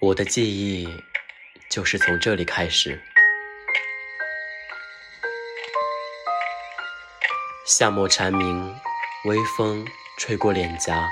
[0.00, 0.88] 我的记忆
[1.68, 3.00] 就是从这里开始。
[7.66, 8.76] 夏末蝉鸣，
[9.24, 9.84] 微风
[10.16, 11.10] 吹过脸颊，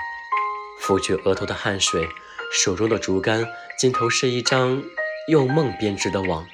[0.79, 2.09] 拂去额头的汗水，
[2.53, 3.45] 手中的竹竿
[3.77, 4.81] 尽头是一张
[5.27, 6.47] 用梦编织的网，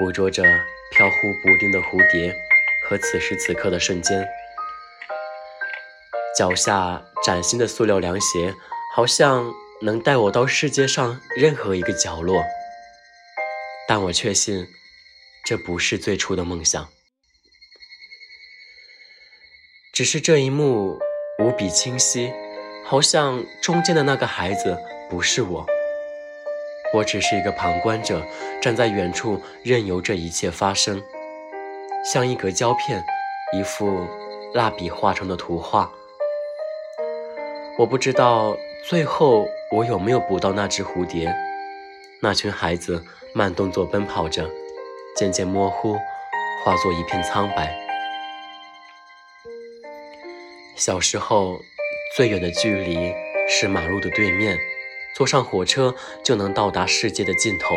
[0.00, 0.42] 捕捉着
[0.90, 2.34] 飘忽不定的蝴蝶
[2.88, 4.26] 和此时此刻的瞬间。
[6.36, 8.52] 脚下崭新的塑料凉鞋，
[8.92, 9.61] 好像。
[9.82, 12.44] 能带我到世界上任何一个角落，
[13.88, 14.68] 但我确信
[15.44, 16.88] 这不是最初的梦想。
[19.92, 21.00] 只是这一幕
[21.40, 22.32] 无比清晰，
[22.84, 24.78] 好像中间的那个孩子
[25.10, 25.66] 不是我，
[26.94, 28.24] 我只是一个旁观者，
[28.62, 31.02] 站在远处任由这一切发生，
[32.04, 33.02] 像一格胶片，
[33.52, 34.06] 一幅
[34.54, 35.92] 蜡笔画成的图画。
[37.78, 38.56] 我不知道
[38.88, 39.48] 最后。
[39.74, 41.34] 我有没有捕到那只蝴蝶？
[42.20, 43.02] 那群孩子
[43.32, 44.46] 慢动作奔跑着，
[45.16, 45.94] 渐渐模糊，
[46.62, 47.74] 化作一片苍白。
[50.76, 51.58] 小时候，
[52.14, 53.14] 最远的距离
[53.48, 54.58] 是马路的对面，
[55.16, 57.74] 坐上火车就能到达世界的尽头。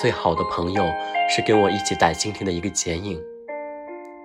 [0.00, 0.82] 最好的朋友
[1.28, 3.22] 是跟我一起逮蜻蜓的一个剪影。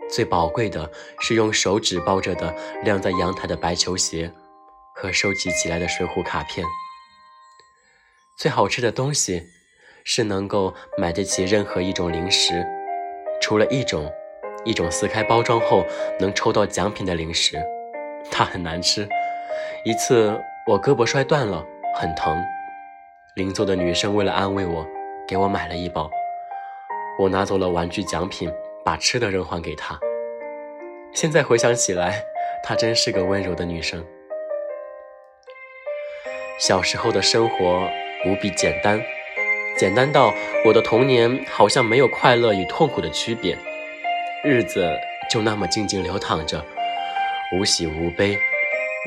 [0.09, 0.89] 最宝贵的
[1.19, 4.31] 是用手指包着的晾在阳台的白球鞋。
[4.95, 6.65] 和收集起来的水浒卡片。
[8.38, 9.43] 最好吃的东西
[10.05, 12.65] 是能够买得起任何一种零食，
[13.41, 14.09] 除了一种，
[14.63, 15.85] 一种撕开包装后
[16.17, 17.61] 能抽到奖品的零食，
[18.31, 19.07] 它很难吃。
[19.83, 21.66] 一次我胳膊摔断了，
[21.99, 22.41] 很疼，
[23.35, 24.88] 邻座的女生为了安慰我，
[25.27, 26.09] 给我买了一包。
[27.19, 28.49] 我拿走了玩具奖品，
[28.85, 29.99] 把吃的扔还给她。
[31.13, 32.23] 现在回想起来，
[32.63, 34.05] 她真是个温柔的女生。
[36.57, 37.89] 小时候的生活
[38.25, 39.01] 无比简单，
[39.77, 43.57] 简单到我的童年好像没有快乐与痛苦的区别，
[44.41, 44.89] 日子
[45.29, 46.63] 就那么静静流淌着，
[47.53, 48.38] 无喜无悲，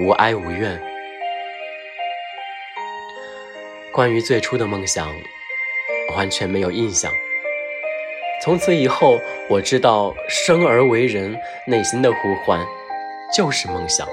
[0.03, 0.79] 无哀无怨。
[3.93, 5.11] 关于最初的梦想，
[6.15, 7.11] 完全没有印象。
[8.43, 11.35] 从此以后，我知道生而为人，
[11.67, 12.61] 内心的呼唤
[13.35, 14.07] 就是梦想。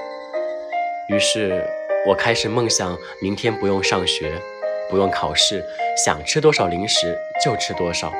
[1.10, 1.62] 于是。
[2.06, 4.40] 我开始梦想，明天不用上学，
[4.88, 5.64] 不用考试，
[6.04, 8.12] 想吃多少零食就吃多少。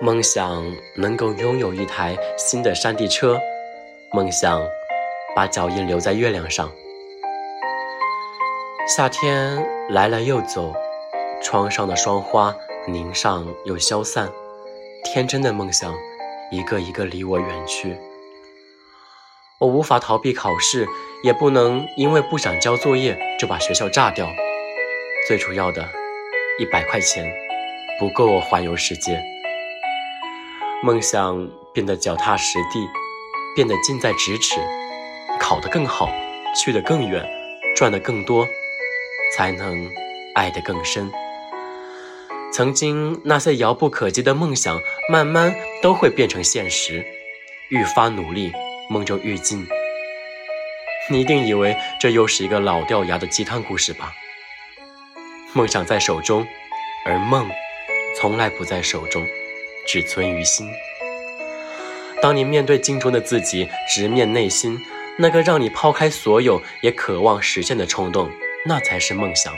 [0.00, 0.64] 梦想
[0.96, 3.40] 能够拥有一台新的山地车，
[4.12, 4.60] 梦想
[5.36, 6.68] 把脚印留在月亮上。
[8.88, 10.74] 夏天来了又走，
[11.40, 12.52] 窗上的霜花
[12.88, 14.28] 凝上又消散，
[15.04, 15.94] 天真的梦想
[16.50, 17.96] 一个一个离我远去。
[19.60, 20.88] 我无法逃避考试，
[21.22, 24.28] 也不能因为不想交作业就把学校炸掉。
[25.26, 25.88] 最主要的，
[26.58, 27.30] 一百块钱
[27.98, 29.22] 不够我环游世界。
[30.82, 32.86] 梦想变得脚踏实地，
[33.54, 34.60] 变得近在咫尺，
[35.40, 36.08] 考得更好，
[36.54, 37.28] 去得更远，
[37.74, 38.46] 赚得更多，
[39.36, 39.90] 才能
[40.34, 41.10] 爱得更深。
[42.52, 44.80] 曾经那些遥不可及的梦想，
[45.10, 47.04] 慢慢都会变成现实。
[47.68, 48.52] 愈发努力。
[48.90, 49.66] 梦就愈近。
[51.10, 54.12] 你一定以为这又是一个老掉牙的鸡汤故事吧？
[55.54, 56.46] 梦想在手中，
[57.06, 57.48] 而梦
[58.14, 59.26] 从来不在手中，
[59.86, 60.70] 只存于心。
[62.20, 64.78] 当你面对镜中的自己，直面内心
[65.18, 68.30] 那个让你抛开所有也渴望实现的冲动，
[68.66, 69.54] 那才是梦想。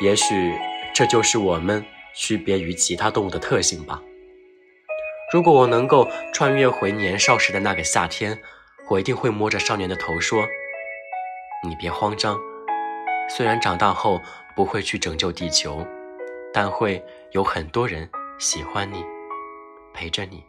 [0.00, 0.54] 也许
[0.94, 1.84] 这就是我们
[2.14, 4.00] 区别于其他动物的特性吧。
[5.30, 8.38] 如果我能够穿越回年少时的那个夏天，
[8.88, 10.46] 我一定会摸着少年的头说
[11.66, 12.38] ：“你别慌张，
[13.28, 14.20] 虽然长大后
[14.54, 15.84] 不会去拯救地球，
[16.52, 18.08] 但会有很多人
[18.38, 19.04] 喜欢你，
[19.92, 20.44] 陪着你。”